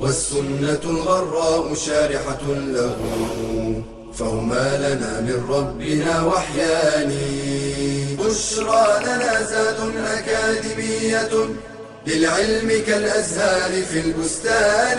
[0.00, 2.96] والسنة الغراء شارحة له
[4.12, 7.12] فهما لنا من ربنا وحيان.
[8.18, 11.32] بشرى لنا زاد أكاديمية
[12.06, 14.98] للعلم كالأزهار في البستان.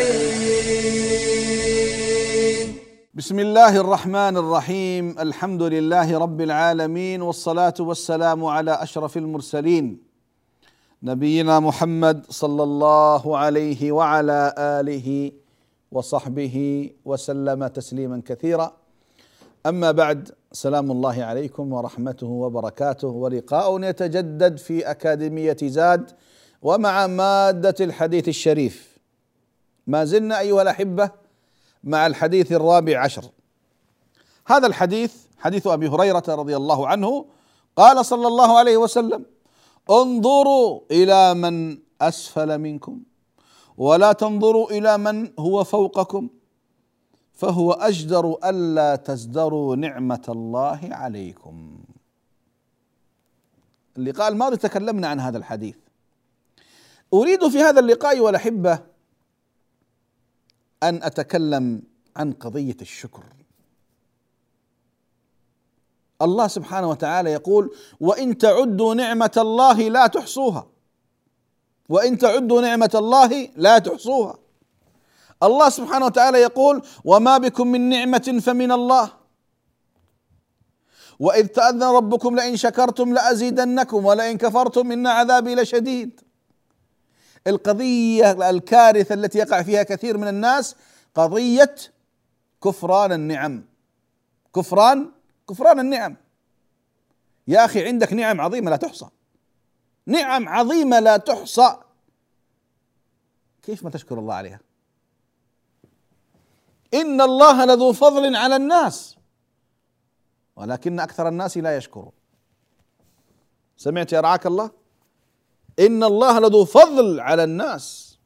[3.14, 10.11] بسم الله الرحمن الرحيم الحمد لله رب العالمين والصلاة والسلام على أشرف المرسلين.
[11.04, 15.32] نبينا محمد صلى الله عليه وعلى آله
[15.92, 18.74] وصحبه وسلم تسليما كثيرا.
[19.66, 23.08] أما بعد سلام الله عليكم ورحمته وبركاته.
[23.08, 26.12] ولقاء يتجدد في أكاديمية زاد
[26.62, 28.98] ومع مادة الحديث الشريف.
[29.88, 31.12] ما زلنا أيها الأحبة
[31.84, 33.24] مع الحديث الرابع عشر.
[34.48, 37.26] هذا الحديث حديث أبي هريرة رضي الله عنه
[37.76, 39.26] قال صلى الله عليه وسلم
[39.90, 43.04] انظروا إلى من أسفل منكم
[43.78, 46.30] ولا تنظروا إلى من هو فوقكم
[47.34, 51.84] فهو أجدر ألا تزدروا نعمة الله عليكم.
[53.98, 55.76] اللقاء الماضي تكلمنا عن هذا الحديث.
[57.14, 58.80] أريد في هذا اللقاء والأحبة
[60.84, 61.84] أن أتكلم
[62.16, 63.24] عن قضية الشكر.
[66.22, 70.68] الله سبحانه وتعالى يقول وإن تعدوا نعمة الله لا تحصوها.
[71.90, 74.38] وإن تعدوا نعمة الله لا تحصوها.
[75.44, 79.12] الله سبحانه وتعالى يقول وما بكم من نعمة فمن الله.
[81.20, 86.22] وإذ تأذن ربكم لئن شكرتم لأزيدنكم ولئن كفرتم إن عذابي لشديد.
[87.48, 90.76] القضية الكارثة التي يقع فيها كثير من الناس
[91.16, 91.76] قضية
[92.64, 93.66] كفران النعم.
[94.56, 95.12] كفران
[95.52, 96.18] كفران النعم.
[97.48, 99.08] يا أخي عندك نعم عظيمة لا تحصى.
[100.06, 101.78] نعم عظيمة لا تحصى.
[103.62, 104.60] كيف ما تشكر الله عليها؟
[106.94, 109.18] إن الله لذو فضل على الناس
[110.56, 112.12] ولكن أكثر الناس لا يشكرون.
[113.78, 114.72] سمعت يا رعاك الله؟
[115.80, 118.18] إن الله لذو فضل على الناس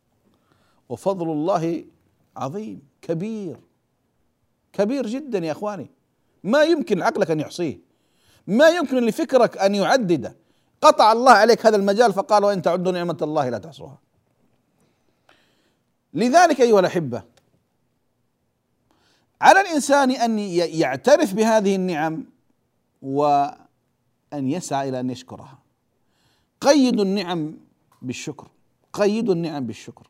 [0.89, 1.85] وفضل الله
[2.37, 3.59] عظيم كبير.
[4.73, 5.91] كبير جدا يا إخواني.
[6.45, 7.79] ما يمكن عقلك أن يحصيه.
[8.47, 10.35] ما يمكن لفكرك أن يعدده.
[10.81, 13.99] قطع الله عليك هذا المجال فقال وان تعدوا نعمة الله لا تحصوها.
[16.13, 17.23] لذلك أيها الأحبة
[19.41, 22.25] على الإنسان أن يعترف بهذه النعم
[23.01, 23.55] وأن
[24.33, 25.59] يسعى إلى أن يشكرها.
[26.61, 27.57] قيدوا النعم
[28.01, 28.47] بالشكر.
[28.93, 30.07] قيدوا النعم بالشكر.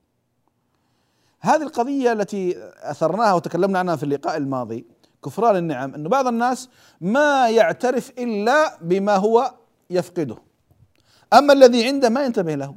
[1.40, 4.86] هذه القضية التي أثرناها وتكلمنا عنها في اللقاء الماضي
[5.26, 6.70] كفران النعم أن بعض الناس
[7.02, 9.54] ما يعترف إلا بما هو
[9.90, 10.38] يفقده.
[11.34, 12.76] أما الذي عنده ما ينتبه له.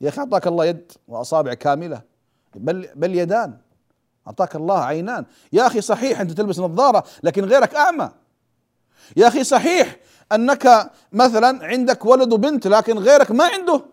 [0.00, 2.02] يا أخي أعطاك الله يد وأصابع كاملة
[2.54, 3.58] بل, بل يدان.
[4.26, 5.24] أعطاك الله عينان.
[5.52, 8.10] يا أخي صحيح أنت تلبس نظارة لكن غيرك أعمى.
[9.16, 9.96] يا أخي صحيح
[10.32, 13.84] أنك مثلا عندك ولد وبنت لكن غيرك ما عنده.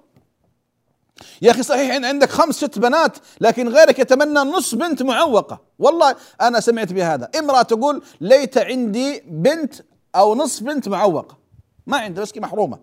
[1.41, 5.61] يا أخي صحيح إن عندك خمس ست بنات لكن غيرك يتمنى نص بنت معوقة.
[5.79, 7.29] والله أنا سمعت بهذا.
[7.39, 9.73] امرأة تقول ليت عندي بنت
[10.16, 11.38] أو نصف بنت معوقة.
[11.88, 12.79] ما عندها بس محرومة.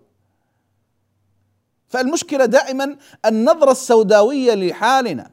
[1.88, 2.96] فالمشكلة دائما
[3.26, 5.30] النظرة السوداوية لحالنا.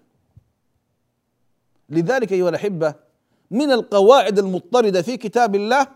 [1.90, 2.94] لذلك أيها الأحبة
[3.52, 5.88] من القواعد المضطردة في كتاب الله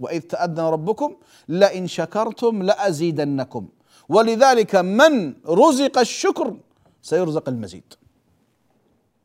[0.00, 1.16] وإذ تأذن ربكم
[1.48, 3.68] لئن شكرتم لأزيدنكم.
[4.10, 6.56] ولذلك من رزق الشكر
[7.02, 7.94] سيرزق المزيد.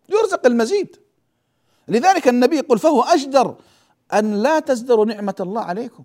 [0.09, 0.96] يرزق المزيد.
[1.88, 3.56] لذلك النبي يقول فهو أجدر
[4.13, 6.04] أن لا تزدروا نعمة الله عليكم.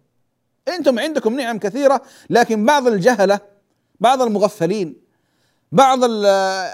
[0.69, 3.40] أنتم عندكم نعم كثيرة لكن بعض الجهلة
[4.00, 4.96] بعض المغفلين
[5.72, 5.99] بعض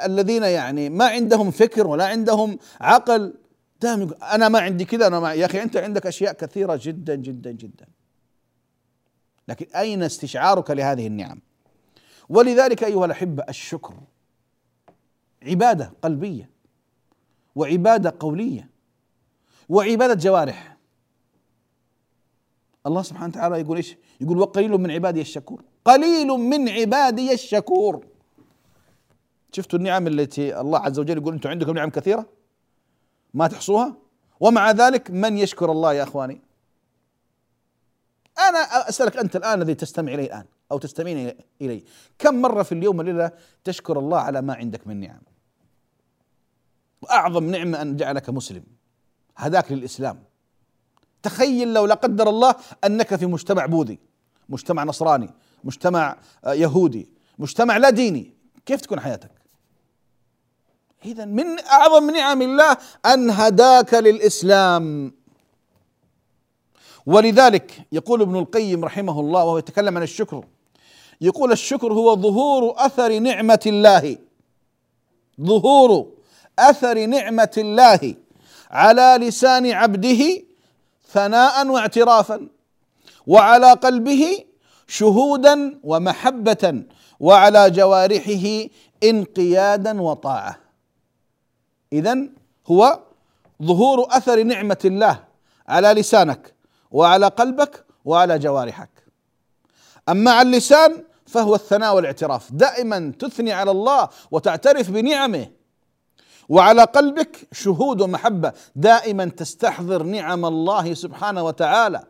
[0.05, 3.35] الذين يعني ما عندهم فكر ولا عندهم عقل
[3.81, 7.51] دائما أنا ما عندي كذا أنا ما يا أخي أنت عندك أشياء كثيرة جدا جدا
[7.51, 7.87] جدا.
[9.49, 11.41] لكن أين استشعارك لهذه النعم؟
[12.29, 13.95] ولذلك أيها الأحبة الشكر.
[15.43, 16.51] عبادة قلبية
[17.55, 18.71] وعبادة قولية
[19.69, 20.77] وعبادة جوارح.
[22.87, 25.63] الله سبحانه وتعالى يقول إيش؟ يقول وقليل من عبادي الشكور.
[25.85, 28.07] قليل من عبادي الشكور.
[29.53, 32.27] شفتوا النعم التي الله عز وجل يقول أنتم عندكم نعم كثيرة؟
[33.35, 33.97] ما تحصوها؟
[34.41, 36.41] ومع ذلك من يشكر الله يا أخواني؟
[38.39, 40.45] أنا أسألك أنت الآن الذي تستمع الي الآن.
[40.73, 41.85] أو تستمعين إلي.
[42.19, 43.31] كم مرة في اليوم والليله
[43.65, 45.21] تشكر الله على ما عندك من نعم؟
[47.03, 48.65] وأعظم نعمة أن جعلك مسلم.
[49.37, 50.23] هداك للإسلام.
[51.23, 52.55] تخيل لو لا قدر الله
[52.85, 53.99] أنك في مجتمع بوذي
[54.49, 55.31] مجتمع نصراني
[55.65, 57.09] مجتمع آه، يهودي
[57.39, 58.35] مجتمع لا ديني.
[58.67, 59.31] كيف تكون حياتك؟
[61.05, 62.77] إذا من أعظم نعم الله
[63.07, 65.13] أن هداك للإسلام.
[67.07, 70.45] ولذلك يقول ابن القيم رحمه الله وهو يتكلم عن الشكر.
[71.21, 74.19] يقول الشكر هو ظهور أثر نعمة الله.
[75.41, 76.13] ظهور
[76.59, 78.15] أثر نعمة الله
[78.71, 80.43] على لسان عبده
[81.09, 82.49] ثناء واعترافا
[83.27, 84.45] وعلى قلبه
[84.89, 86.83] شهودا ومحبه
[87.21, 88.69] وعلى جوارحه
[89.05, 90.59] انقيادا وطاعة.
[91.93, 92.29] اذا
[92.67, 93.01] هو
[93.63, 95.25] ظهور أثر نعمة الله
[95.69, 96.55] على لسانك
[96.91, 98.96] وعلى قلبك وعلى جوارحك.
[100.09, 102.53] أما على اللسان فهو الثناء والاعتراف.
[102.53, 105.47] دائما تثني على الله وتعترف بنعمه.
[106.49, 108.53] وعلى قلبك شهود ومحبة.
[108.77, 112.05] دائما تستحضر نعم الله سبحانه وتعالى.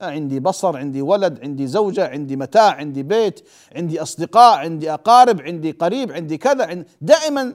[0.00, 5.70] عندي بصر عندي ولد عندي زوجة عندي متاع عندي بيت عندي أصدقاء عندي أقارب عندي
[5.70, 6.84] قريب عندي كذا.
[7.00, 7.54] دائما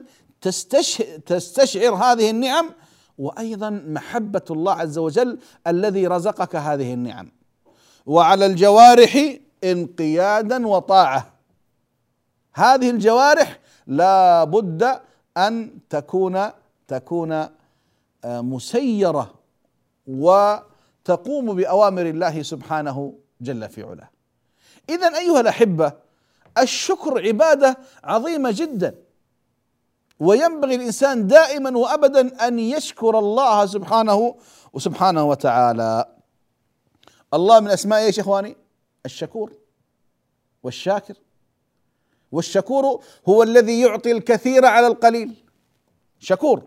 [1.26, 2.70] تستشعر هذه النعم.
[3.18, 7.32] وأيضا محبة الله عز وجل الذي رزقك هذه النعم.
[8.06, 11.32] وعلى الجوارح انقيادا وطاعة
[12.54, 15.00] هذه الجوارح لا بد
[15.36, 16.50] أن تكون
[16.88, 17.32] تكون
[18.24, 19.34] آه، مسيرة
[20.06, 20.56] و
[21.04, 24.10] تقوم بأوامر الله سبحانه جل في علاه.
[24.88, 25.92] اذا أيها الأحبة
[26.58, 28.94] الشكر عبادة عظيمة جدا
[30.20, 34.36] وينبغي الإنسان دائما وابدا أن يشكر الله سبحانه
[34.72, 36.04] وسبحانه وتعالى.
[37.34, 38.56] الله من اسماء إيش يا إخواني؟
[39.06, 39.52] الشكور
[40.62, 41.14] والشاكر.
[42.32, 45.34] والشكور هو الذي يعطي الكثير على القليل.
[46.18, 46.62] شكور.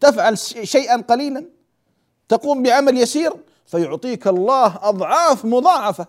[0.00, 1.44] تفعل شيئا قليلا
[2.28, 3.32] تقوم بعمل يسير
[3.66, 6.06] فيعطيك الله أضعاف مضاعفة.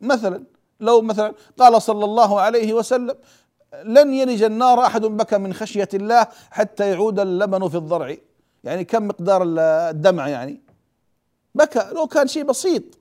[0.00, 0.44] مثلا
[0.80, 3.14] لو مثلا قال صلى الله عليه وسلم
[3.84, 8.16] لن يلج النار أحد بكى من خشية الله حتى يعود اللبن في الضرع.
[8.64, 9.42] يعني كم مقدار
[9.90, 10.60] الدمع يعني؟
[11.54, 12.97] بكى لو كان شيء بسيط.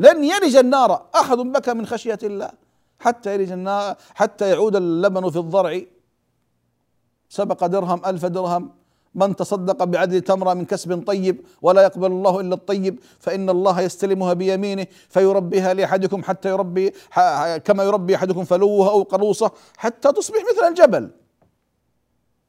[0.00, 2.50] لن يلج النار أحد بكى من خشية الله
[2.98, 5.80] حتى يلج النار حتى يعود اللبن في الضرع.
[7.28, 8.64] سبق درهم ألف درهم.
[9.14, 14.32] من تصدق بعدل تمرة من كسب طيب ولا يقبل الله إلا الطيب فإن الله يستلمها
[14.32, 16.92] بيمينه فيربيها لأحدكم حتى يربي
[17.64, 21.10] كما يربي أحدكم فلوه أو قروصه حتى تصبح مثل الجبل.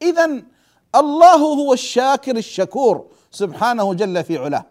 [0.02, 0.44] إذا
[0.96, 4.66] الله هو الشاكر الشكور سبحانه جل في علاه.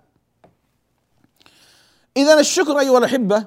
[2.16, 3.46] إذا الشكر أيها الأحبة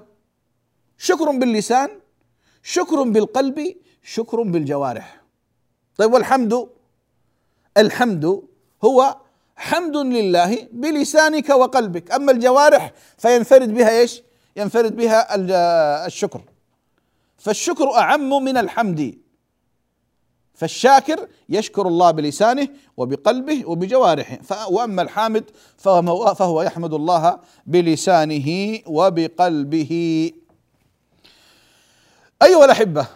[0.98, 1.90] شكر باللسان
[2.64, 5.22] شكر بالقلب شكر بالجوارح.
[5.98, 6.70] طيب والحمد
[7.78, 8.42] الحمد
[8.84, 9.18] هو
[9.56, 12.12] حمد لله بلسانك وقلبك.
[12.12, 14.22] أما الجوارح فينفرد بها إيش؟
[14.56, 15.36] ينفرد بها
[16.06, 16.42] الشكر.
[17.38, 19.23] فالشكر أعم من الحمد.
[20.54, 22.68] فالشاكر يشكر الله بلسانه
[22.98, 24.40] وبقلبه وبجوارحه.
[24.70, 30.32] وأما الحامد فهو, فهو يحمد الله بلسانه وبقلبه.
[32.44, 33.08] أيها الأحبة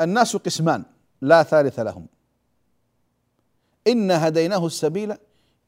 [0.00, 0.82] الناس قسمان
[1.20, 2.06] لا ثالث لهم.
[3.86, 5.14] إنا هديناه السبيل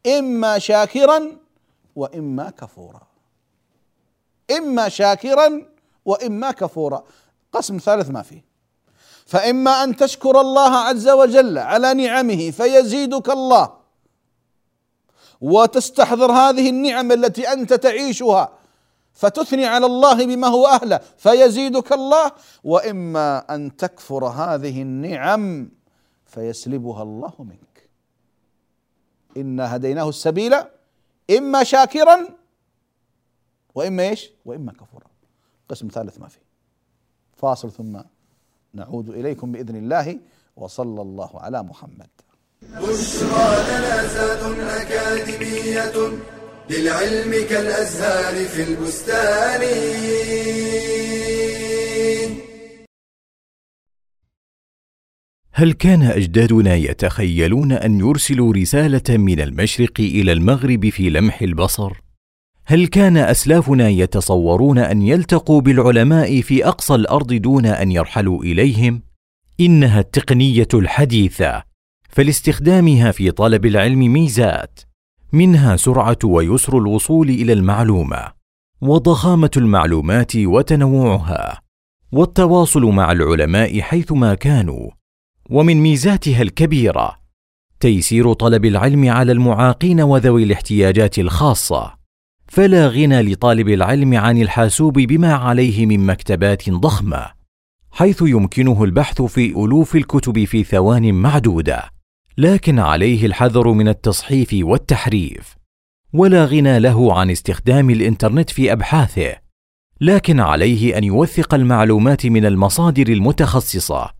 [0.06, 1.36] إما شاكرا
[1.96, 3.02] وإما كفورا.
[4.50, 5.62] إما شاكرا
[6.04, 7.04] وإما كفورا.
[7.52, 8.45] قسم ثالث ما فيه.
[9.26, 13.76] فإما أن تشكر الله عز وجل على نعمه فيزيدك الله.
[15.40, 18.52] وتستحضر هذه النعم التي أنت تعيشها
[19.12, 22.32] فتثني على الله بما هو أهله فيزيدك الله.
[22.64, 25.68] وإما أن تكفر هذه النعم
[26.26, 27.88] فيسلبها الله منك.
[29.36, 30.54] إنا هديناه السبيل
[31.38, 32.28] إما شاكرا
[33.74, 35.06] وإما إيش؟ وإما كفورا.
[35.68, 36.46] قسم ثالث ما فيه.
[37.36, 38.00] فاصل ثم
[38.76, 40.18] نعود إليكم بإذن الله
[40.56, 42.08] وصلى الله على محمد.
[42.62, 44.42] بشرى لنا زاد
[44.80, 45.96] أكاديمية
[46.70, 49.62] للعلم كالأزهار في البستان.
[55.52, 62.05] هل كان أجدادنا يتخيلون أن يرسلوا رسالة من المشرق إلى المغرب في لمح البصر؟
[62.68, 69.02] هل كان أسلافنا يتصورون أن يلتقوا بالعلماء في أقصى الأرض دون أن يرحلوا إليهم؟
[69.60, 71.62] إنها التقنية الحديثة
[72.10, 74.80] فلاستخدامها في طلب العلم ميزات
[75.32, 78.32] منها سرعة ويسر الوصول إلى المعلومة
[78.80, 81.60] وضخامة المعلومات وتنوعها
[82.12, 84.90] والتواصل مع العلماء حيثما كانوا
[85.50, 87.16] ومن ميزاتها الكبيرة
[87.80, 92.05] تيسير طلب العلم على المعاقين وذوي الاحتياجات الخاصة.
[92.48, 97.26] فلا غنى لطالب العلم عن الحاسوب بما عليه من مكتبات ضخمة
[97.90, 101.82] حيث يمكنه البحث في ألوف الكتب في ثوان معدودة
[102.38, 105.56] لكن عليه الحذر من التصحيف والتحريف.
[106.12, 109.36] ولا غنى له عن استخدام الإنترنت في أبحاثه
[110.00, 114.10] لكن عليه أن يوثق المعلومات من المصادر المتخصصة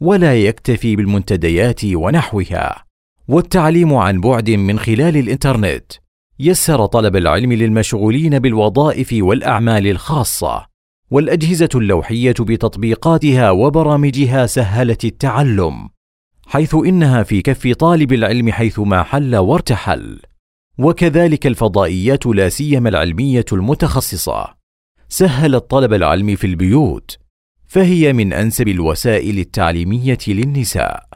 [0.00, 2.84] ولا يكتفي بالمنتديات ونحوها
[3.28, 5.92] والتعليم عن بعد من خلال الإنترنت.
[6.40, 10.66] يسر طلب العلم للمشغولين بالوظائف والأعمال الخاصة
[11.10, 15.88] والأجهزة اللوحية بتطبيقاتها وبرامجها سهلت التعلم
[16.46, 20.20] حيث إنها في كف طالب العلم حيثما حل وارتحل
[20.78, 24.54] وكذلك الفضائيات لا سيما العلمية المتخصصة.
[25.08, 27.18] سهلت طلب العلم في البيوت
[27.66, 31.08] فهي من أنسب الوسائل التعليمية للنساء.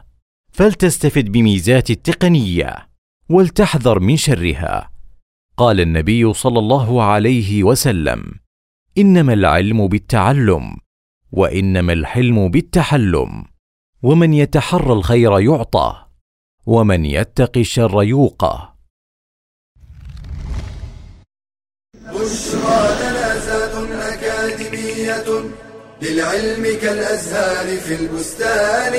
[0.53, 2.89] فلتستفد بميزات التقنية
[3.29, 4.92] ولتحذر من شرها.
[5.63, 8.21] قال النبي صلى الله عليه وسلم
[8.99, 10.77] إنما العلم بالتعلم
[11.33, 13.45] وإنما الحلم بالتحلم.
[14.03, 16.07] ومن يتحرى الخير يعطى
[16.67, 18.77] ومن يتق الشر يوقى.
[21.95, 23.75] بشرى لنا زاد
[24.13, 25.29] أكاديمية
[26.03, 28.95] للعلم كالأزهار في البستان.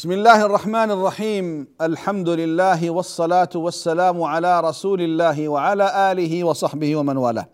[0.00, 1.66] بسم الله الرحمن الرحيم.
[1.80, 7.48] الحمد لله والصلاة والسلام على رسول الله وعلى آله وصحبه ومن والاه.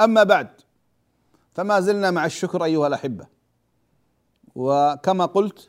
[0.00, 0.48] أما بعد
[1.52, 3.26] فما زلنا مع الشكر أيها الأحبة.
[4.54, 5.68] وكما قلت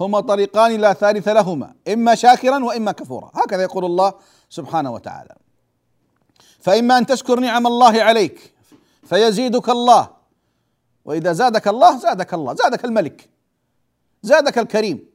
[0.00, 3.30] هما طريقان لا ثالث لهما إما شاكرا وإما كفورا.
[3.34, 4.14] هكذا يقول الله
[4.48, 5.34] سبحانه وتعالى.
[6.60, 8.54] فإما أن تشكر نعم الله عليك
[9.02, 10.08] فيزيدك الله.
[11.04, 13.28] وإذا زادك الله زادك الله زادك الملك
[14.22, 15.13] زادك الكريم.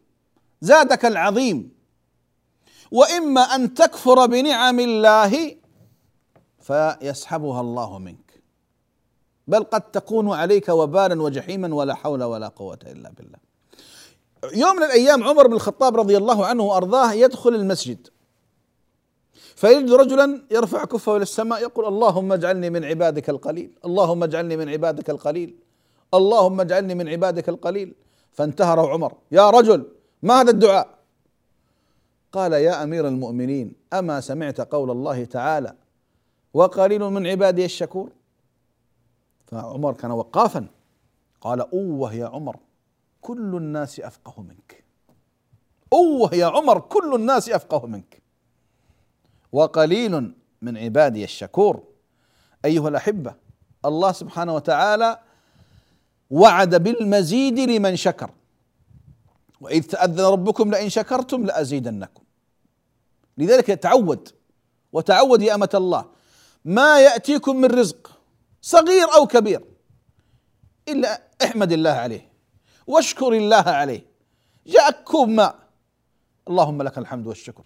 [0.61, 1.79] زادك العظيم.
[2.91, 5.55] وإما أن تكفر بنعم الله
[6.59, 8.41] فيسحبها الله منك.
[9.47, 13.37] بل قد تكون عليك وبالا وجحيما ولا حول ولا قوة إلا بالله.
[14.53, 18.07] يوم من الأيام عمر بن الخطاب رضي الله عنه وأرضاه يدخل المسجد.
[19.55, 23.79] فيجد رجلا يرفع كفه إلى السماء يقول اللهم اجعلني من عبادك القليل.
[23.85, 25.55] اللهم اجعلني من عبادك القليل.
[26.13, 27.95] اللهم اجعلني من عبادك القليل.
[28.31, 29.13] فانتهره عمر.
[29.31, 30.99] يا رجل ما هذا الدعاء؟
[32.31, 35.75] قال يا أمير المؤمنين أما سمعت قول الله تعالى
[36.53, 38.09] وقليل من عبادي الشكور؟
[39.47, 40.67] فعمر كان وقافا.
[41.41, 42.55] قال أوه يا عمر
[43.21, 44.83] كل الناس أفقه منك.
[45.93, 48.21] أوه يا عمر كل الناس أفقه منك.
[49.51, 51.83] وقليل من عبادي الشكور.
[52.65, 53.35] أيها الأحبة
[53.85, 55.19] الله سبحانه وتعالى
[56.29, 58.31] وعد بالمزيد لمن شكر.
[59.61, 62.23] وإذ تأذن ربكم لئن شكرتم لأزيدنكم.
[63.37, 64.29] لذلك تعود
[64.93, 66.05] وتعود يا أمة الله.
[66.65, 68.11] ما يأتيكم من رزق
[68.61, 69.63] صغير أو كبير
[70.87, 72.31] إلا احمد الله عليه
[72.87, 74.05] واشكر الله عليه.
[74.67, 75.55] جاءك كوب ماء
[76.47, 77.63] اللهم لك الحمد والشكر.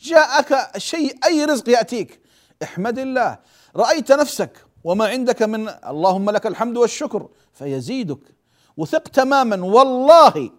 [0.00, 2.20] جاءك شيء أي رزق يأتيك؟
[2.62, 3.38] احمد الله.
[3.76, 8.34] رأيت نفسك وما عندك من اللهم لك الحمد والشكر فيزيدك.
[8.76, 10.50] وثق تماما والله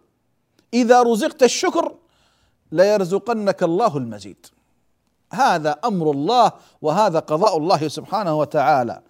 [0.76, 1.96] إذا رزقت الشكر
[2.72, 4.46] ليرزقنك الله المزيد.
[5.34, 6.52] هذا أمر الله
[6.82, 9.02] وهذا قضاء الله سبحانه وتعالى.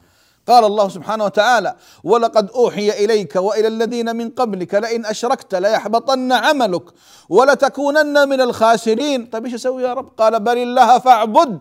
[0.48, 6.84] قال الله سبحانه وتعالى ولقد أوحي إليك وإلى الذين من قبلك لئن أشركت ليحبطن عملك
[7.30, 9.26] ولتكونن من الخاسرين.
[9.26, 11.60] طيب إيش أسوي يا رب؟ قال بل الله فاعبد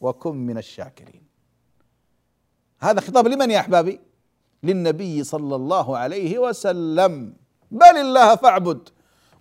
[0.00, 1.22] وكن من الشاكرين.
[2.80, 4.00] هذا خطاب لمن يا أحبابي؟
[4.62, 7.36] للنبي صلى الله عليه وسلم.
[7.70, 8.88] بل الله فاعبد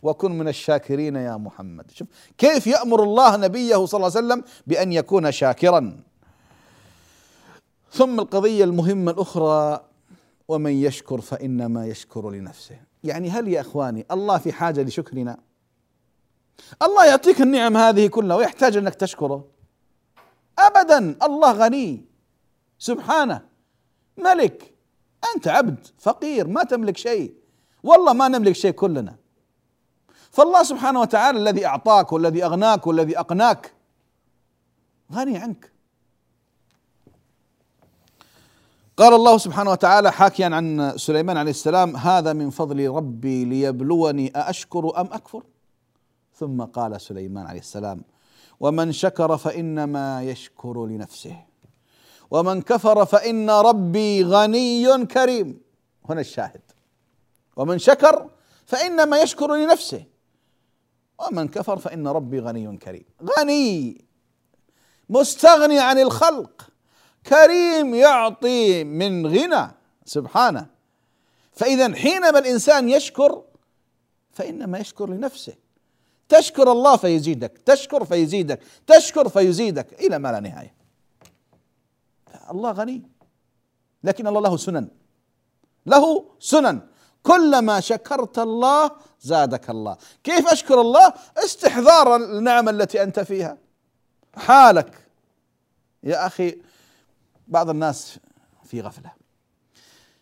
[0.03, 1.91] وكن من الشاكرين يا محمد.
[1.91, 2.07] شوف
[2.37, 5.99] كيف يأمر الله نبيه صلى الله عليه وسلم بأن يكون شاكرا؟
[7.91, 9.85] ثم القضية المهمة الأخرى
[10.47, 12.75] ومن يشكر فإنما يشكر لنفسه.
[13.03, 15.37] يعني هل يا إخواني الله في حاجة لشكرنا؟
[16.81, 19.47] الله يعطيك النعم هذه كلها ويحتاج أنك تشكره؟
[20.59, 22.05] أبدا الله غني.
[22.79, 23.41] سبحانه.
[24.17, 24.73] ملك.
[25.35, 25.87] أنت عبد.
[25.99, 26.47] فقير.
[26.47, 27.38] ما تملك شيء.
[27.83, 29.15] والله ما نملك شيء كلنا.
[30.31, 33.73] فالله سبحانه وتعالى الذي أعطاك والذي أغناك والذي أقناك
[35.13, 35.71] غني عنك.
[38.97, 45.01] قال الله سبحانه وتعالى حاكيا عن سليمان عليه السلام هذا من فضل ربي ليبلوني أأشكر
[45.01, 45.43] أم أكفر؟
[46.35, 48.01] ثم قال سليمان عليه السلام
[48.59, 51.35] ومن شكر فإنما يشكر لنفسه
[52.31, 55.61] ومن كفر فإن ربي غني كريم.
[56.09, 56.61] هنا الشاهد.
[57.59, 58.29] ومن شكر
[58.65, 60.03] فإنما يشكر لنفسه.
[61.19, 63.05] ومن كفر فإن ربي غني كريم.
[63.23, 64.05] غني
[65.09, 66.69] مستغني عن الخلق.
[67.25, 69.71] كريم يعطي من غنى
[70.05, 70.67] سبحانه.
[71.51, 73.43] فإذا حينما الإنسان يشكر
[74.31, 75.53] فإنما يشكر لنفسه.
[76.29, 80.73] تشكر الله فيزيدك تشكر فيزيدك تشكر فيزيدك إلى ما لا نهاية.
[82.51, 83.09] الله غني
[84.03, 84.87] لكن الله له سنن.
[85.85, 86.81] له سنن.
[87.29, 89.97] كلما شكرت الله زادك الله.
[90.23, 93.57] كيف أشكر الله؟ استحضار النعم التي أنت فيها.
[94.35, 95.07] حالك.
[96.03, 96.61] يا أخي
[97.47, 98.19] بعض الناس
[98.63, 99.11] في غفلة.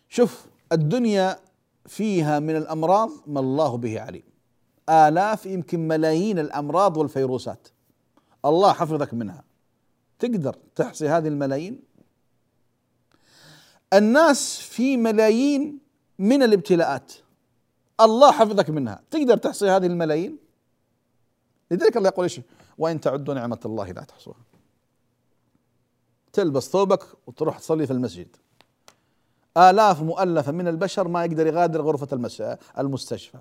[0.08, 1.38] شوف الدنيا
[1.86, 4.22] فيها من الأمراض ما الله به عليم.
[4.88, 7.68] آلاف يمكن ملايين الأمراض والفيروسات.
[8.44, 9.44] الله حفظك منها.
[10.18, 11.80] تقدر تحصي هذه الملايين؟
[13.92, 15.87] الناس في ملايين
[16.18, 17.12] من الابتلاءات.
[18.00, 19.02] الله حفظك منها.
[19.10, 20.38] تقدر تحصي هذه الملايين؟
[21.70, 22.40] لذلك الله يقول إيش؟
[22.78, 24.40] وإن تعدوا نعمة الله لا تحصوها.
[26.32, 28.36] تلبس ثوبك وتروح تصلي في المسجد.
[29.56, 32.32] آلاف مؤلفة من البشر ما يقدر يغادر غرفة
[32.78, 33.38] المستشفى.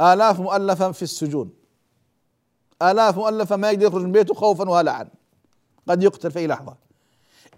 [0.00, 1.54] آلاف مؤلفة في السجون.
[2.82, 5.08] آلاف مؤلفة ما يقدر يخرج من بيته خوفا وهلعا.
[5.88, 6.76] قد يقتل في أي لحظة.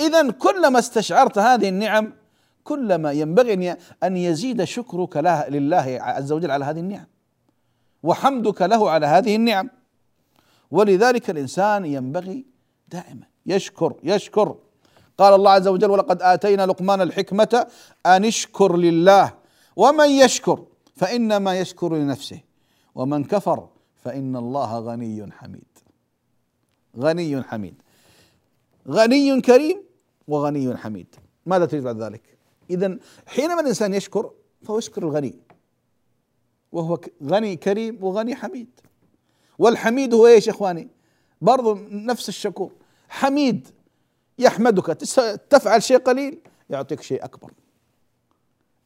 [0.01, 2.13] إذا كلما استشعرت هذه النعم
[2.69, 5.17] كلما ينبغي أن يزيد شكرك
[5.49, 7.07] لله عز وجل على هذه النعم.
[8.03, 9.71] وحمدك له على هذه النعم.
[10.71, 12.47] ولذلك الإنسان ينبغي
[12.89, 14.57] دائما يشكر يشكر.
[15.19, 17.67] قال الله عز وجل ولقد آتينا لقمان الحكمة
[18.07, 19.33] أن اشكر لله.
[19.77, 20.65] ومن يشكر
[20.97, 22.41] فإنما يشكر لنفسه.
[22.95, 23.69] ومن كفر
[24.05, 25.79] فإن الله غني حميد.
[26.99, 27.83] غني حميد.
[28.89, 29.83] غني كريم
[30.29, 31.15] وغني حميد.
[31.47, 32.38] ماذا تريد بعد ذلك؟
[32.71, 34.31] إذا حينما الإنسان يشكر
[34.63, 35.39] فهو يشكر الغني.
[36.73, 38.81] وهو غني كريم وغني حميد.
[39.59, 40.89] والحميد هو إيش يا إخواني؟
[41.41, 42.73] برضو نفس الشكور.
[43.09, 43.69] حميد
[44.39, 44.87] يحمدك.
[45.51, 46.39] تفعل شيء قليل
[46.71, 47.53] يعطيك شيء أكبر.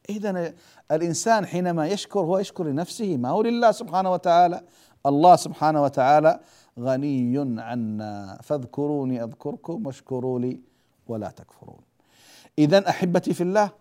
[0.09, 0.53] اذا
[0.91, 3.17] الإنسان حينما يشكر هو يشكر لنفسه.
[3.17, 4.63] ما هو لله سبحانه وتعالى؟
[5.05, 6.39] الله سبحانه وتعالى
[6.79, 8.39] غني عنا.
[8.43, 10.59] فاذكروني أذكركم واشكروا لي
[11.07, 11.81] ولا تكفرون.
[12.59, 13.71] اذا أحبتي في الله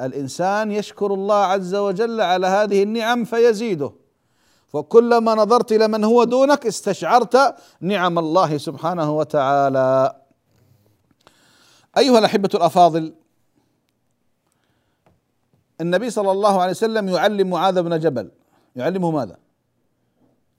[0.00, 3.92] الإنسان يشكر الله عز وجل على هذه النعم فيزيده.
[4.72, 10.16] وكلما نظرت إلى من هو دونك استشعرت نعم الله سبحانه وتعالى.
[11.98, 13.14] أيها الأحبة الأفاضل
[15.80, 18.30] النبي صلى الله عليه وسلم يعلم معاذ بن جبل.
[18.76, 19.36] يعلمه ماذا؟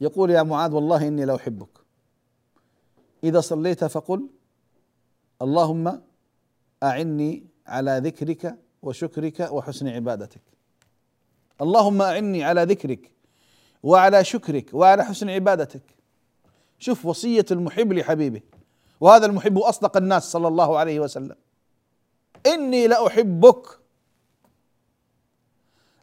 [0.02, 1.70] يقول يا معاذ والله إني لاحبك
[3.24, 4.28] إذا صليت فقل
[5.42, 6.02] اللهم
[6.84, 10.42] أعني على ذكرك وشكرك وحسن عبادتك.
[11.62, 13.12] اللهم أعني على ذكرك
[13.84, 15.82] وعلى شكرك وعلى حسن عبادتك.
[16.80, 18.42] شوف وصية المحب لحبيبه.
[19.02, 21.36] وهذا المحب أصدق الناس صلى الله عليه وسلم.
[22.48, 23.80] إني لأحبك.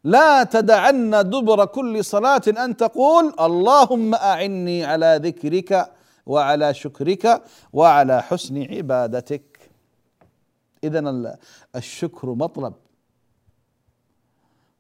[0.05, 5.93] لا تدعن دبر كل صلاة أن تقول اللهم أعني على ذكرك
[6.27, 9.50] وعلى شكرك وعلى حسن عبادتك.
[10.85, 11.39] اذا
[11.77, 12.75] الشكر مطلب.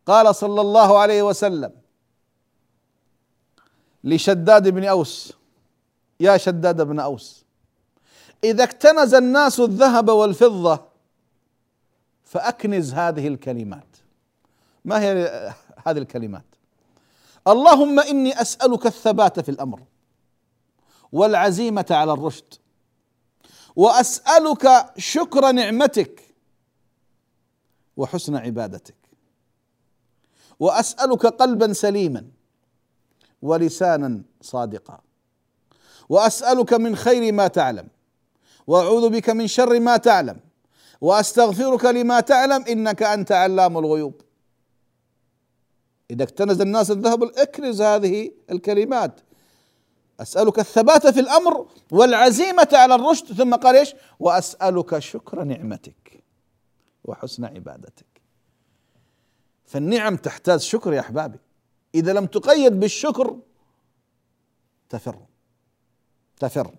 [0.06, 1.72] قال صلى الله عليه وسلم
[4.04, 5.32] لشداد بن أوس
[6.20, 7.44] يا شداد بن أوس
[8.44, 10.80] إذا اكتنز الناس الذهب والفضة
[12.24, 13.96] فأكنز هذه الكلمات.
[14.84, 15.12] ما هي
[15.86, 16.44] هذه الكلمات؟
[17.48, 19.82] اللهم إني أسألك الثبات في الأمر
[21.12, 22.54] والعزيمة على الرشد.
[23.76, 26.34] وأسألك شكر نعمتك
[27.96, 28.94] وحسن عبادتك.
[30.60, 32.24] وأسألك قلبا سليما
[33.42, 35.00] ولسانا صادقا.
[36.08, 37.88] وأسألك من خير ما تعلم.
[38.66, 40.40] وأعوذ بك من شر ما تعلم.
[41.00, 44.20] وأستغفرك لما تعلم إنك أنت علام الغيوب.
[46.10, 49.20] إذا اكتنز الناس الذهب اكنز هذه الكلمات.
[50.22, 53.32] أسألك الثبات في الأمر والعزيمة على الرشد.
[53.32, 56.24] ثم قال إيش؟ وأسألك شكر نعمتك
[57.04, 58.20] وحسن عبادتك.
[59.64, 61.38] فالنعم تحتاج شكر يا أحبابي.
[61.94, 63.38] إذا لم تقيد بالشكر
[64.88, 65.16] تفر.
[66.40, 66.74] تفر.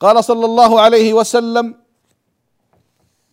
[0.00, 1.80] قال صلى الله عليه وسلم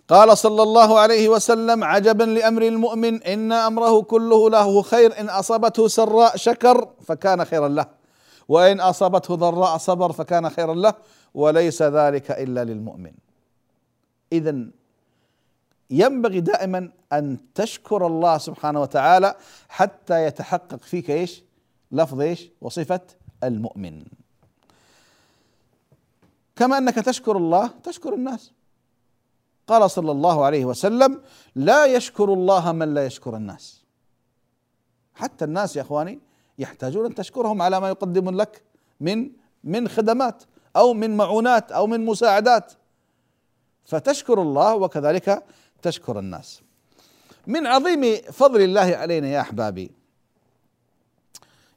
[0.07, 5.87] قال صلى الله عليه وسلم عجبا لأمر المؤمن إن أمره كله له خير إن أصابته
[5.87, 7.87] سراء شكر فكان خيرا له
[8.47, 10.93] وإن أصابته ضراء صبر فكان خيرا له
[11.33, 13.11] وليس ذلك إلا للمؤمن
[14.31, 14.67] اذا
[15.89, 19.35] ينبغي دائما أن تشكر الله سبحانه وتعالى
[19.69, 21.43] حتى يتحقق فيك إيش؟
[21.91, 23.01] لفظ إيش؟ وصفة
[23.43, 24.03] المؤمن
[26.55, 28.51] كما أنك تشكر الله تشكر الناس
[29.67, 31.21] قال صلى الله عليه وسلم
[31.55, 33.83] لا يشكر الله من لا يشكر الناس.
[35.15, 36.19] حتى الناس يا إخواني
[36.59, 38.63] يحتاجون أن تشكرهم على ما يقدمون لك
[38.99, 39.31] من
[39.63, 40.43] من خدمات
[40.75, 42.73] أو من معونات أو من مساعدات.
[43.85, 45.43] فتشكر الله وكذلك
[45.81, 46.61] تشكر الناس.
[47.47, 49.91] من عظيم فضل الله علينا يا أحبابي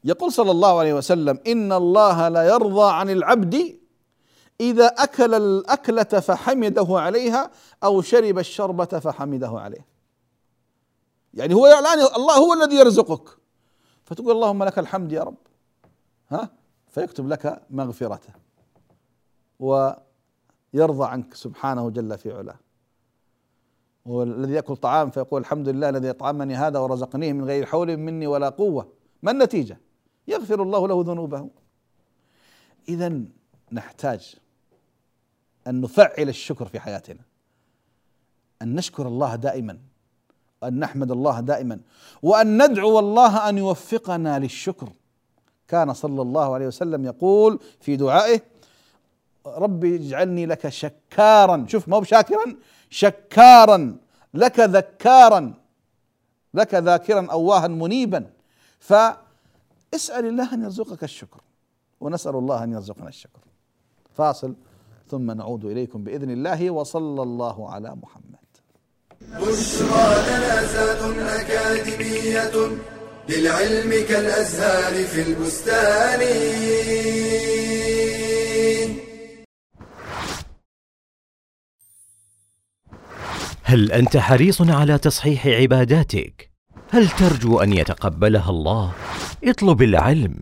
[0.03, 3.79] يقول صلى الله عليه وسلم إن الله لا يرضى عن العبد
[4.61, 7.51] إذا أكل الأكلة فحمده عليها
[7.83, 9.85] أو شرب الشربة فحمده عليه.
[11.33, 13.37] يعني هو الان الله هو الذي يرزقك.
[14.03, 15.37] فتقول اللهم لك الحمد يا رب.
[16.29, 16.49] ها؟
[16.87, 18.33] فيكتب لك مغفرته.
[19.59, 22.59] ويرضى عنك سبحانه جل في علاه.
[24.05, 28.49] والذي يأكل طعام فيقول الحمد لله الذي أطعمني هذا ورزقنيه من غير حول مني ولا
[28.49, 28.93] قوة.
[29.23, 29.79] ما النتيجة؟
[30.27, 31.49] يغفر الله له ذنوبه.
[32.89, 33.21] اذا
[33.71, 34.35] نحتاج
[35.67, 37.19] أن نفعل الشكر في حياتنا.
[38.61, 39.77] أن نشكر الله دائما.
[40.61, 41.79] وأن نحمد الله دائما.
[42.21, 44.89] وأن ندعو الله أن يوفقنا للشكر.
[45.67, 48.41] كان صلى الله عليه وسلم يقول في دعائه
[49.45, 51.65] ربي اجعلني لك شكارا.
[51.67, 52.55] شوف ما بشاكرا
[52.89, 53.97] شكارا
[54.33, 55.53] لك ذكارا
[56.53, 58.29] لك ذاكرا أواها منيبا.
[58.79, 61.41] فاسأل الله أن يرزقك الشكر
[62.01, 63.39] ونسأل الله أن يرزقنا الشكر.
[64.13, 64.55] فاصل.
[65.11, 68.49] ثم نعود إليكم بإذن الله وصلى الله على محمد.
[69.21, 72.55] بشرى لنا أكاديمية
[73.29, 76.21] للعلم كالأزهار في البستان.
[83.63, 86.51] هل أنت حريص على تصحيح عباداتك؟
[86.89, 88.93] هل ترجو أن يتقبلها الله؟
[89.43, 90.35] اطلب العلم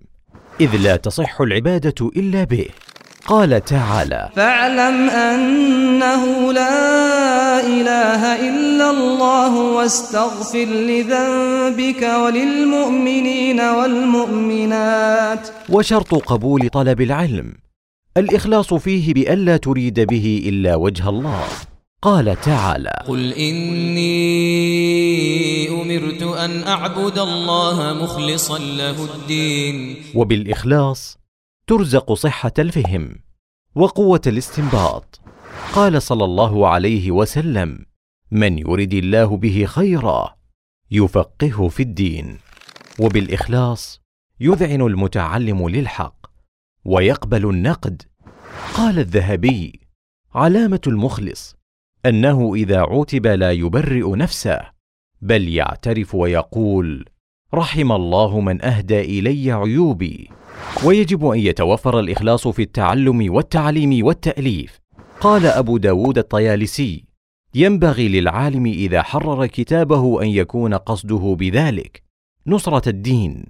[0.62, 2.70] إذ لا تصح العبادة إلا به.
[3.30, 15.48] قال تعالى فاعلم أنه لا إله إلا الله واستغفر لذنبك وللمؤمنين والمؤمنات.
[15.70, 17.54] وشرط قبول طلب العلم.
[18.18, 21.44] الإخلاص فيه بالا تريد به إلا وجه الله.
[22.02, 24.10] قال تعالى قل إني
[25.82, 29.96] أمرت أن أعبد الله مخلصا له الدين.
[30.16, 31.20] وبالإخلاص
[31.70, 33.16] ترزق صحة الفهم
[33.76, 35.22] وقوة الاستنباط.
[35.74, 37.86] قال صلى الله عليه وسلم
[38.32, 40.36] من يرد الله به خيرا
[40.92, 42.38] يفقهه في الدين
[43.00, 44.02] وبالإخلاص
[44.40, 46.28] يذعن المتعلم للحق
[46.86, 48.02] ويقبل النقد.
[48.74, 49.80] قال الذهبي
[50.36, 51.56] علامة المخلص
[52.06, 54.60] أنه إذا عوتب لا يبرئ نفسه
[55.22, 57.06] بل يعترف ويقول
[57.54, 60.39] رحم الله من أهدى إلي عيوبي.
[60.84, 64.80] ويجب أن يتوفر الإخلاص في التعلم والتعليم والتأليف.
[65.22, 67.04] قال أبو داود الطيالسي
[67.56, 72.04] ينبغي للعالم إذا حرر كتابه أن يكون قصده بذلك.
[72.48, 73.46] نصرة الدين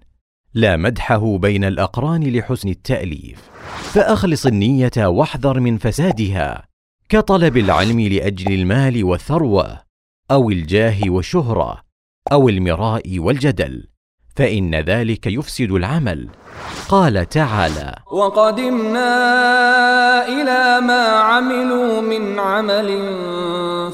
[0.54, 3.50] لا مدحه بين الأقران لحسن التأليف.
[3.94, 6.66] فأخلص النية واحذر من فسادها.
[7.10, 9.80] كطلب العلم لأجل المال والثروة
[10.32, 11.82] أو الجاه والشهرة
[12.32, 13.88] أو المراء والجدل.
[14.36, 16.28] فإن ذلك يفسد العمل.
[16.90, 19.08] قال تعالى وقدمنا
[20.28, 22.90] إلى ما عملوا من عمل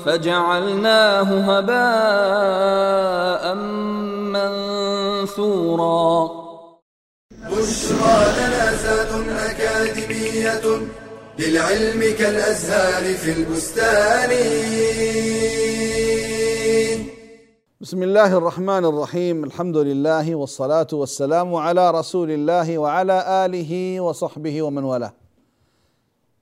[0.06, 3.44] فجعلناه هباء
[5.26, 6.30] منثورا.
[7.52, 8.66] بشرى لنا
[9.52, 10.66] أكاديمية
[11.40, 14.32] للعلم كالأزهار في البستان.
[17.82, 24.84] بسم الله الرحمن الرحيم الحمد لله والصلاة والسلام على رسول الله وعلى آله وصحبه ومن
[24.84, 25.14] والاه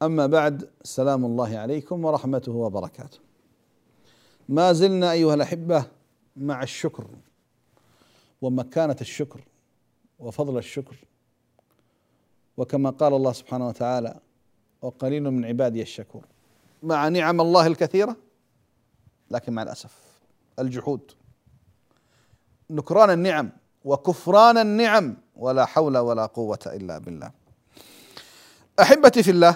[0.01, 3.19] أما بعد سلام الله عليكم ورحمته وبركاته
[4.49, 5.85] ما زلنا أيها الأحبة
[6.37, 7.07] مع الشكر
[8.41, 9.41] ومكانة الشكر
[10.19, 10.95] وفضل الشكر
[12.57, 14.19] وكما قال الله سبحانه وتعالى
[14.81, 16.25] وقليل من عبادي الشكور
[16.83, 18.15] مع نعم الله الكثيرة
[19.31, 20.03] لكن مع الأسف
[20.59, 21.11] الجحود
[22.69, 23.49] نكران النعم
[23.86, 27.32] وكفران النعم ولا حول ولا قوة إلا بالله.
[28.80, 29.56] أحبتي في الله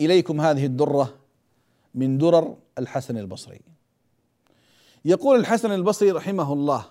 [0.00, 1.14] إليكم هذه الدرة
[1.94, 3.60] من درر الحسن البصري.
[5.04, 6.84] يقول الحسن البصري رحمه الله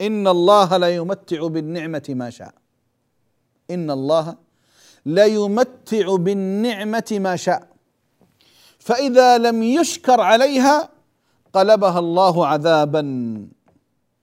[0.00, 2.54] إن الله لا يمتع بالنعمة ما شاء.
[3.70, 4.36] إن الله
[5.04, 7.68] لا يمتع بالنعمة ما شاء.
[8.78, 10.88] فإذا لم يشكر عليها
[11.52, 13.02] قلبها الله عذابا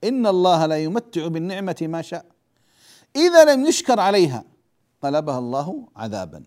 [0.04, 2.26] ان الله لا يمتع بالنعمه ما شاء.
[3.16, 4.44] اذا لم يشكر عليها
[5.02, 6.44] قلبها الله عذابا.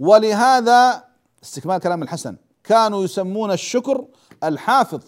[0.00, 1.04] ولهذا
[1.42, 2.36] استكمال كلام الحسن.
[2.64, 4.06] كانوا يسمون الشكر
[4.44, 5.02] الحافظ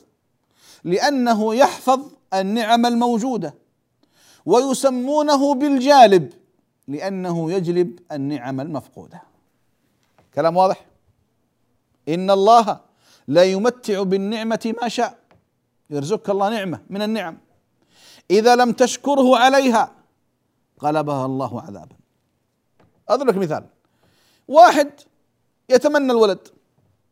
[0.85, 2.01] لأنه يحفظ
[2.35, 3.55] النعم الموجودة.
[4.47, 6.33] ويسمونه بالجالب
[6.89, 9.23] لأنه يجلب النعم المفقودة.
[10.35, 10.87] كلام واضح؟
[12.09, 12.81] ان الله
[13.29, 15.19] لا يمتع بالنعمه ما شاء.
[15.91, 17.44] يرزقك الله نعمه من النعم.
[18.31, 19.93] إذا لم تشكره عليها
[20.79, 21.97] قلبها الله عذابا.
[23.09, 23.65] اضرب لك مثال.
[24.49, 24.91] واحد
[25.69, 26.49] يتمنى الولد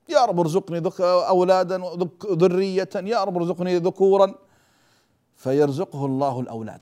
[0.08, 1.82] يا رب ارزقني ذك اولادا
[2.26, 4.34] ذرية يا رب ارزقني ذكورا.
[5.36, 6.80] فيرزقه الله الأولاد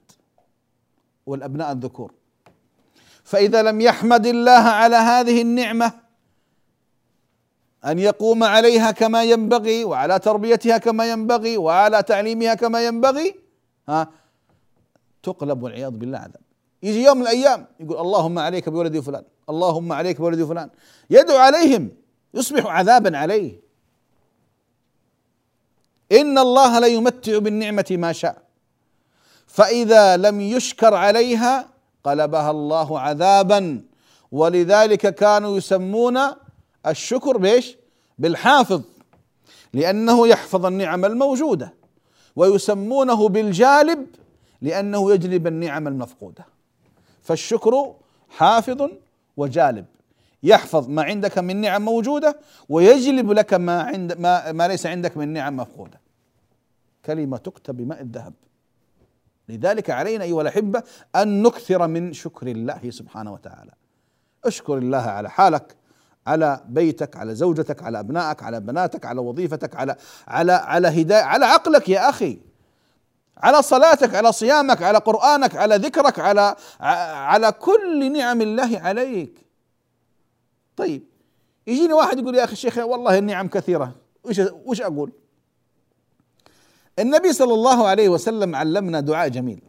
[1.27, 2.13] والأبناء الذكور.
[3.25, 5.93] فإذا لم يحمد الله على هذه النعمة
[7.85, 13.35] أن يقوم عليها كما ينبغي وعلى تربيتها كما ينبغي وعلى تعليمها كما ينبغي
[13.89, 14.09] ها
[15.23, 16.41] تقلب والعياذ بالله عذاب.
[16.83, 20.71] يجي يوم من الأيام يقول اللهم عليك بولدي فلان اللهم عليك بولدي فلان.
[21.11, 21.89] يدعو عليهم
[22.35, 23.61] يصبح عذابا عليه.
[26.13, 28.43] إن الله لا يمتع بالنعمة ما شاء.
[29.47, 31.69] فإذا لم يشكر عليها
[32.05, 33.85] قلبها الله عذابا.
[34.33, 36.19] ولذلك كانوا يسمون
[36.87, 37.77] الشكر بإيش؟
[38.19, 38.83] بالحافظ
[39.73, 41.75] لأنه يحفظ النعم الموجودة.
[42.37, 44.07] ويسمونه بالجالب
[44.63, 46.45] لأنه يجلب النعم المفقودة.
[47.23, 47.95] فالشكر
[48.29, 48.91] حافظ
[49.37, 49.87] وجالب.
[50.43, 55.29] يحفظ ما عندك من نعم موجودة ويجلب لك ما عند ما, ما ليس عندك من
[55.29, 56.01] نعم مفقودة.
[57.05, 58.33] كلمة تكتب بماء الذهب.
[59.49, 60.83] لذلك علينا أيها الأحبة
[61.17, 63.71] أن نكثر من شكر الله سبحانه وتعالى.
[64.45, 65.77] اشكر الله على حالك
[66.27, 69.97] على بيتك على زوجتك على أبنائك على بناتك على وظيفتك على
[70.29, 72.39] على على هدايه على عقلك يا أخي.
[73.43, 79.47] على صلاتك على صيامك على قرآنك على ذكرك على على كل نعم الله عليك
[80.77, 81.03] طيب
[81.67, 85.13] يجيني واحد يقول يا أخي الشيخ والله النعم كثيرة وش وش أقول؟
[86.99, 89.63] النبي صلى الله عليه وسلم علمنا دعاء جميل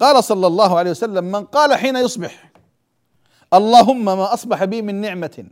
[0.00, 2.52] قال صلى الله عليه وسلم من قال حين يصبح
[3.54, 5.44] اللهم ما أصبح بي من نعمة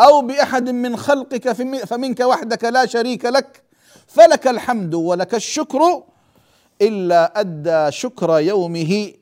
[0.00, 1.52] أو بأحد من خلقك
[1.86, 3.62] فمنك وحدك لا شريك لك
[4.06, 6.02] فلك الحمد ولك الشكر
[6.82, 9.12] إلا أدى شكر يومه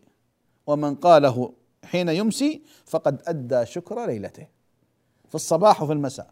[0.67, 1.53] ومن قاله
[1.85, 4.47] حين يمسي فقد أدى شكر ليلته.
[5.29, 6.31] في الصباح وفي المساء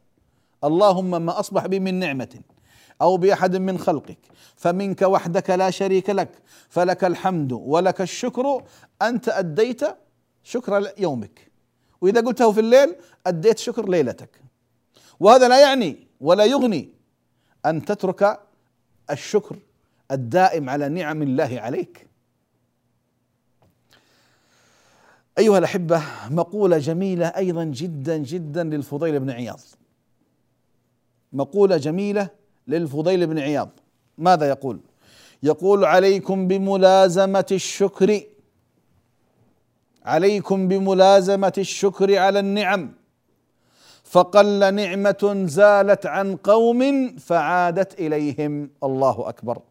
[0.65, 2.41] اللهم ما أصبح بي من نعمة
[3.03, 4.19] أو بأحد من خلقك
[4.57, 6.31] فمنك وحدك لا شريك لك
[6.69, 8.65] فلك الحمد ولك الشكر
[9.03, 9.81] أنت أديت
[10.43, 11.53] شكر يومك.
[12.01, 14.41] وإذا قلته في الليل أديت شكر ليلتك.
[15.21, 16.89] وهذا لا يعني ولا يغني
[17.67, 18.41] أن تترك
[19.11, 19.57] الشكر
[20.11, 22.07] الدائم على نعم الله عليك.
[25.39, 29.61] أيها الأحبة مقولة جميلة أيضا جدا جدا للفضيل بن عياض.
[31.33, 32.29] مقولة جميلة
[32.69, 33.71] للفضيل بن عياض.
[34.19, 34.81] ماذا يقول؟
[35.43, 38.23] يقول عليكم بملازمة الشكر
[40.05, 42.93] عليكم بملازمة الشكر على النعم
[44.05, 48.71] فقل نعمة زالت عن قوم فعادت إليهم.
[48.85, 49.63] الله أكبر.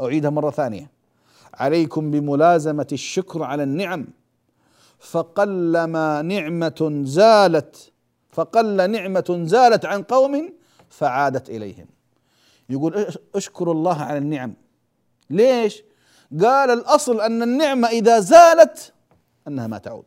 [0.00, 0.90] أعيدها مرة ثانية.
[1.54, 4.06] عليكم بملازمة الشكر على النعم.
[4.98, 7.92] فقلما نعمة زالت
[8.30, 10.52] فقل نعمة زالت عن قوم
[10.88, 11.86] فعادت إليهم.
[12.70, 14.54] يقول اشكروا الله على النعم.
[15.30, 15.82] ليش؟
[16.42, 18.92] قال الأصل أن النعمة إذا زالت
[19.48, 20.04] أنها ما تعود.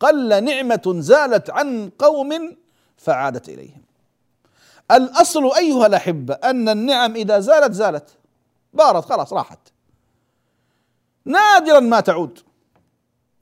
[0.00, 2.56] قل نعمة زالت عن قوم
[2.96, 3.82] فعادت إليهم.
[4.90, 8.18] الأصل أيها الأحبة أن النعم إذا زالت زالت.
[8.72, 9.58] بارت خلاص راحت.
[11.24, 12.38] نادرا ما تعود.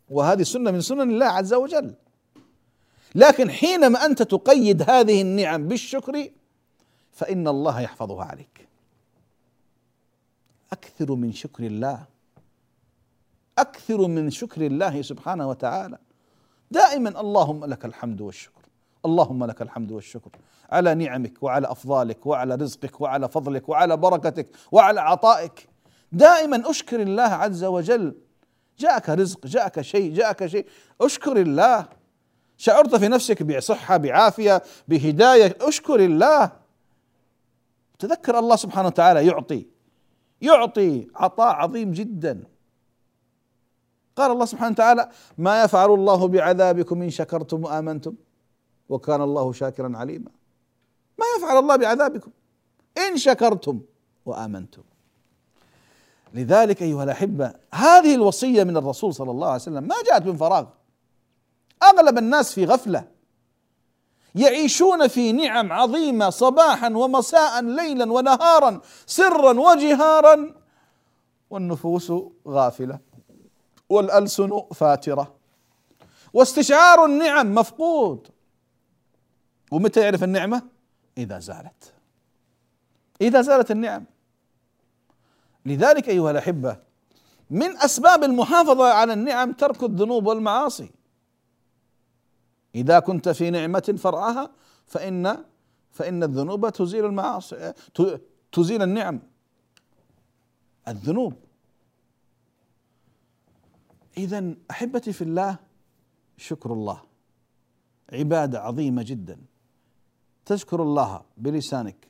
[0.09, 1.95] وهذه سنة من سنن الله عز وجل.
[3.15, 6.31] لكن حينما أنت تقيد هذه النعم بالشكر
[7.13, 8.69] فإن الله يحفظها عليك.
[10.73, 12.05] أكثر من شكر الله.
[13.59, 15.99] أكثر من شكر الله سبحانه وتعالى.
[16.71, 18.66] دائما اللهم لك الحمد والشكر.
[19.07, 20.31] اللهم لك الحمد والشكر
[20.71, 25.69] على نعمك وعلى أفضالك وعلى رزقك وعلى فضلك وعلى بركتك وعلى عطائك.
[26.13, 28.15] دائما أشكر الله عز وجل.
[28.79, 30.67] جاءك رزق جاءك شيء جاءك شيء.
[31.01, 31.87] أشكر الله.
[32.57, 35.57] شعرت في نفسك بصحة بعافية بهداية.
[35.61, 36.51] أشكر الله.
[37.99, 39.67] تذكر الله سبحانه وتعالى يعطي.
[40.43, 42.45] يعطي عطاء عظيم جدا.
[44.17, 48.15] قال الله سبحانه وتعالى ما يفعل الله بعذابكم إن شكرتم وآمنتم.
[48.89, 50.31] وكان الله شاكرا عليما.
[51.19, 52.31] ما يفعل الله بعذابكم.
[52.99, 53.81] إن شكرتم
[54.27, 54.83] وآمنتم.
[56.35, 60.67] لذلك أيها الأحبة هذه الوصية من الرسول صلى الله عليه وسلم ما جاءت من فراغ.
[61.83, 63.09] أغلب الناس في غفلة.
[64.35, 70.55] يعيشون في نعم عظيمة صباحا ومساء ليلا ونهارا سرا وجهارا.
[71.51, 72.13] والنفوس
[72.49, 72.99] غافلة.
[73.89, 75.35] والألسن فاترة.
[76.33, 78.29] واستشعار النعم مفقود.
[79.71, 80.63] ومتى يعرف النعمة؟
[81.19, 81.95] إذا زالت.
[83.21, 84.05] إذا زالت النعم.
[85.67, 86.77] لذلك أيها الأحبة
[87.51, 90.91] من أسباب المحافظة على النعم ترك الذنوب والمعاصي.
[92.75, 94.51] إذا كنت في نعمة فرعها
[94.87, 95.45] فان
[95.93, 97.73] فإن الذنوب تزيل المعاصي
[98.53, 99.21] تزيل النعم.
[100.89, 101.35] الذنوب.
[104.17, 105.57] اذا أحبتي في الله
[106.37, 107.03] شكر الله.
[108.13, 109.39] عبادة عظيمة جدا.
[110.47, 112.09] تشكر الله بلسانك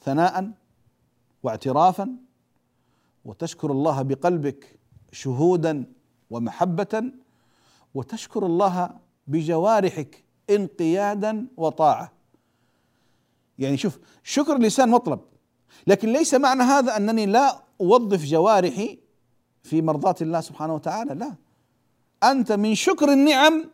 [0.00, 0.50] ثناء
[1.42, 2.16] واعترافا
[3.24, 4.78] وتشكر الله بقلبك
[5.12, 5.84] شهودا
[6.30, 7.12] ومحبه
[7.94, 8.90] وتشكر الله
[9.26, 12.12] بجوارحك انقيادا وطاعة.
[13.58, 15.20] يعني شوف شكر اللسان مطلب
[15.86, 18.98] لكن ليس معنى هذا أنني لا أوظف جوارحي
[19.62, 21.34] في مرضاة الله سبحانه وتعالى لا.
[22.30, 23.70] أنت من شكر النعم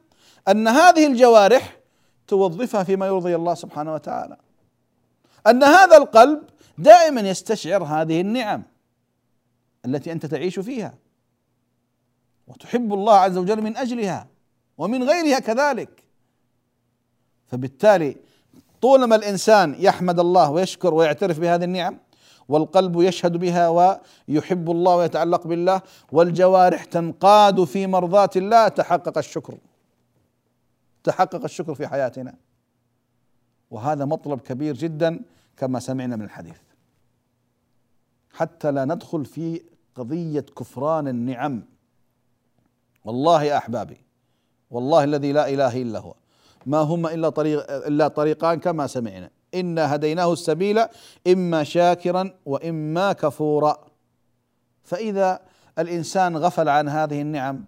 [0.48, 1.81] أن هذه الجوارح
[2.32, 4.36] توظفها فيما يرضي الله سبحانه وتعالى.
[5.46, 6.42] أن هذا القلب
[6.78, 8.62] دائما يستشعر هذه النعم
[9.84, 10.94] التي أنت تعيش فيها.
[12.46, 14.26] وتحب الله عز وجل من أجلها
[14.78, 16.02] ومن غيرها كذلك.
[17.46, 18.16] فبالتالي
[18.82, 21.98] طولما الإنسان يحمد الله ويشكر ويعترف بهذه النعم
[22.48, 29.54] والقلب يشهد بها ويحب الله ويتعلق بالله والجوارح تنقاد في مرضاة الله تحقق الشكر.
[31.04, 32.34] تحقق الشكر في حياتنا.
[33.70, 35.20] وهذا مطلب كبير جدا
[35.56, 36.58] كما سمعنا من الحديث.
[38.32, 39.62] حتى لا ندخل في
[39.94, 41.62] قضية كفران النعم.
[43.04, 43.96] والله يا أحبابي
[44.70, 46.14] والله الذي لا إله إلا هو.
[46.66, 49.30] ما هما إلا طريق إلا طريقان كما سمعنا.
[49.54, 50.84] إنا هديناه السبيل
[51.26, 53.86] إما شاكرا وإما كفورا.
[54.82, 55.40] فإذا
[55.78, 57.64] الإنسان غفل عن هذه النعم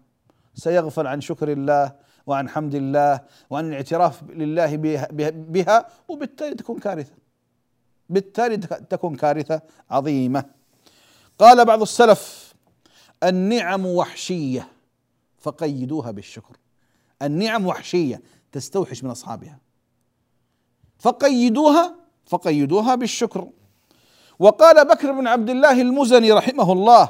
[0.55, 1.93] سيغفل عن شكر الله
[2.27, 4.77] وعن حمد الله وعن الاعتراف لله
[5.31, 7.13] بها وبالتالي تكون كارثة.
[8.09, 8.57] بالتالي
[8.91, 10.45] تكون كارثة عظيمة.
[11.39, 12.55] قال بعض السلف
[13.23, 14.69] النعم وحشية
[15.39, 16.57] فقيدوها بالشكر.
[17.23, 19.59] النعم وحشية تستوحش من أصحابها.
[20.99, 21.95] فقيدوها
[22.27, 23.49] فقيدوها بالشكر.
[24.39, 27.09] وقال بكر بن عبد الله المزني رحمه الله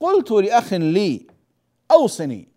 [0.00, 1.26] قلت لأخ لي
[1.90, 2.48] أوصني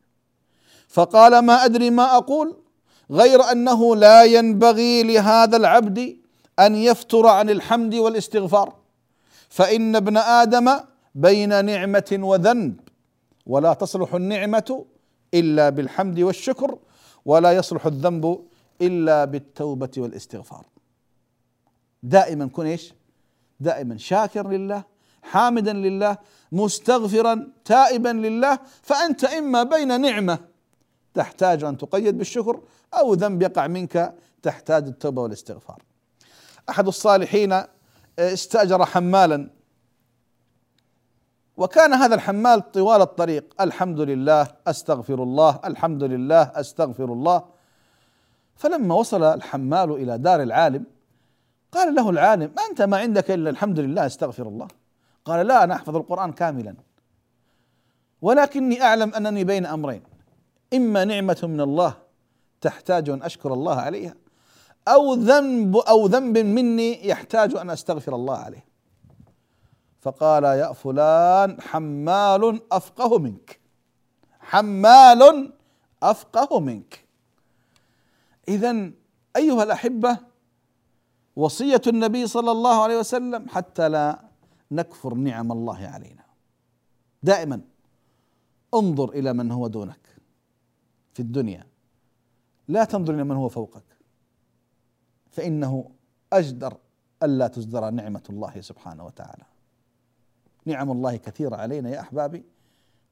[0.95, 2.57] فقال ما أدري ما أقول
[3.11, 6.17] غير أنه لا ينبغي لهذا العبد
[6.59, 8.75] أن يفتر عن الحمد والاستغفار.
[9.49, 10.67] فإن ابن آدم
[11.15, 12.79] بين نعمة وذنب
[13.45, 14.85] ولا تصلح النعمة
[15.33, 16.77] إلا بالحمد والشكر
[17.25, 18.45] ولا يصلح الذنب
[18.81, 20.65] إلا بالتوبة والاستغفار.
[22.03, 22.93] دائما كن إيش؟
[23.59, 24.83] دائما شاكر لله
[25.23, 26.17] حامدا لله
[26.51, 28.59] مستغفرا تائبا لله.
[28.81, 30.54] فأنت إما بين نعمة
[31.15, 32.61] تحتاج أن تقيد بالشكر
[32.93, 35.81] أو ذنب يقع منك تحتاج التوبة والاستغفار.
[36.69, 37.61] أحد الصالحين
[38.19, 39.49] استأجر حمالا.
[41.57, 43.61] وكان هذا الحمال طوال الطريق.
[43.61, 45.59] الحمد لله أستغفر الله.
[45.65, 47.45] الحمد لله أستغفر الله.
[48.55, 50.85] فلما وصل الحمال إلى دار العالم
[51.71, 54.67] قال له العالم أنت ما عندك إلا الحمد لله أستغفر الله.
[55.25, 56.75] قال لا أنا أحفظ القرآن كاملا.
[58.21, 60.03] ولكني أعلم أنني بين أمرين.
[60.75, 61.97] إما نعمة من الله
[62.61, 64.15] تحتاج أن أشكر الله عليها
[64.87, 68.65] أو ذنب أو ذنب مني يحتاج أن أستغفر الله عليه.
[70.01, 73.59] فقال يا فلان حمال أفقه منك
[74.39, 75.53] حمال
[76.03, 77.05] أفقه منك.
[78.47, 78.91] اذا
[79.35, 80.17] أيها الأحبة
[81.35, 84.19] وصية النبي صلى الله عليه وسلم حتى لا
[84.71, 86.23] نكفر نعم الله علينا.
[87.23, 87.61] دائما
[88.73, 90.04] انظر إلى من هو دونك.
[91.15, 91.63] في الدنيا.
[92.67, 93.83] لا تنظر إلى من هو فوقك.
[95.29, 95.91] فإنه
[96.33, 96.77] أجدر
[97.23, 99.43] ألا تزدر نعمة الله سبحانه وتعالى.
[100.65, 102.43] نعم الله كثيرة علينا يا أحبابي.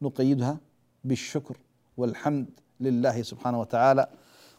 [0.01, 0.58] نقيدها
[1.04, 1.58] بالشكر
[1.97, 2.49] والحمد
[2.80, 4.08] لله سبحانه وتعالى.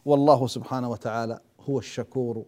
[0.04, 2.44] والله سبحانه وتعالى هو الشكور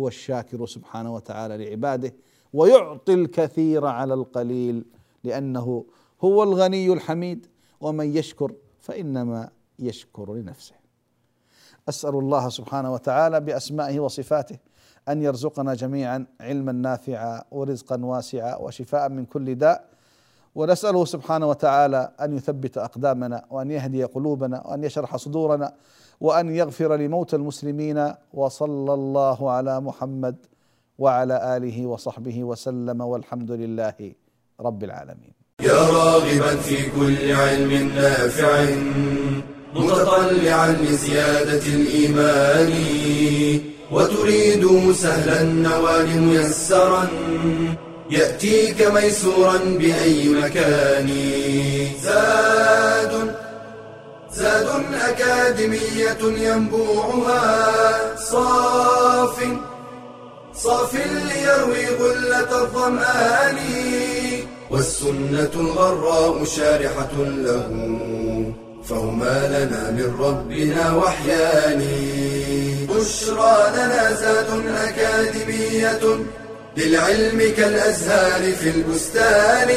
[0.00, 2.14] هو الشاكر سبحانه وتعالى لعباده.
[2.52, 4.84] ويعطي الكثير على القليل
[5.24, 5.84] لأنه
[6.24, 7.46] هو الغني الحميد.
[7.80, 10.74] ومن يشكر فإنما يشكر لنفسه.
[11.88, 14.58] أسأل الله سبحانه وتعالى بأسمائه وصفاته
[15.08, 19.84] أن يرزقنا جميعا علما نافعا ورزقا واسعا وشفاء من كل داء.
[20.54, 25.74] ونسأله سبحانه وتعالى أن يثبت أقدامنا وأن يهدي قلوبنا وأن يشرح صدورنا
[26.20, 28.14] وأن يغفر لموتى المسلمين.
[28.34, 30.36] وصلى الله على محمد
[30.98, 34.14] وعلى آله وصحبه وسلم والحمد لله
[34.60, 35.32] رب العالمين.
[35.60, 39.59] يا راغبا في كل علم نافع.
[39.74, 42.72] متطلعا لزيادة الإيمان
[43.92, 47.08] وتريد سهلا النوال ميسرا
[48.10, 51.10] يأتيك ميسورا بأي مكان.
[52.02, 53.34] زاد
[54.32, 59.36] زاد أكاديمية ينبوعها صاف
[60.54, 63.58] صاف ليروي غلة الظمآن
[64.70, 67.70] والسنة الغراء شارحة له.
[68.84, 71.82] فهما لنا من ربنا وحيان
[72.88, 76.00] بشرى لنا زاد أكاديمية
[76.76, 79.68] للعلم كالأزهار في البستان.